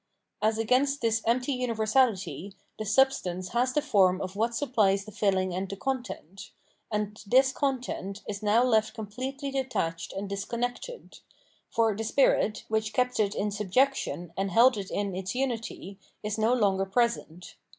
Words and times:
As 0.41 0.57
against 0.57 1.01
this 1.01 1.21
empty 1.27 1.53
universality, 1.53 2.55
the 2.79 2.87
substance 2.87 3.49
has 3.49 3.71
the 3.73 3.83
form 3.83 4.19
of 4.19 4.35
what 4.35 4.55
supplies 4.55 5.05
the 5.05 5.11
filling 5.11 5.53
and 5.53 5.69
the 5.69 5.75
content; 5.75 6.49
and 6.91 7.21
this 7.27 7.51
content 7.51 8.23
is 8.27 8.41
now 8.41 8.63
left 8.63 8.95
completely 8.95 9.51
detached 9.51 10.11
and 10.13 10.27
dis 10.27 10.43
connected; 10.43 11.19
for 11.69 11.95
the 11.95 12.03
spirit, 12.03 12.65
which 12.67 12.93
kept 12.93 13.19
it 13.19 13.35
in 13.35 13.51
subjection 13.51 14.33
and 14.35 14.49
held 14.49 14.75
it 14.75 14.89
in 14.89 15.15
its 15.15 15.35
unity, 15.35 15.99
is 16.23 16.35
no 16.39 16.51
longer 16.51 16.87
present. 16.87 17.55